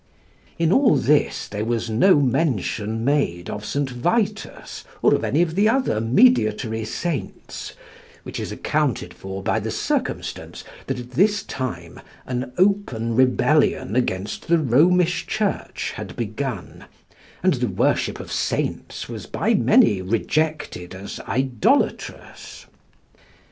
In 0.57 0.71
all 0.71 0.95
this 0.95 1.47
there 1.47 1.63
was 1.63 1.87
no 1.87 2.19
mention 2.19 3.05
made 3.05 3.51
of 3.51 3.63
St. 3.63 3.87
Vitus, 3.87 4.83
or 5.03 5.23
any 5.23 5.43
of 5.43 5.53
the 5.53 5.69
other 5.69 6.01
mediatory 6.01 6.85
saints, 6.85 7.75
which 8.23 8.39
is 8.39 8.51
accounted 8.51 9.13
for 9.13 9.43
by 9.43 9.59
the 9.59 9.69
circumstance 9.69 10.63
that 10.87 10.97
at 10.99 11.11
this 11.11 11.43
time 11.43 12.01
an 12.25 12.51
open 12.57 13.15
rebellion 13.15 13.95
against 13.95 14.47
the 14.47 14.57
Romish 14.57 15.27
Church 15.27 15.91
had 15.91 16.15
begun, 16.15 16.85
and 17.43 17.53
the 17.53 17.67
worship 17.67 18.19
of 18.19 18.31
saints 18.31 19.07
was 19.07 19.27
by 19.27 19.53
many 19.53 20.01
rejected 20.01 20.95
as 20.95 21.19
idolatrous. 21.27 22.65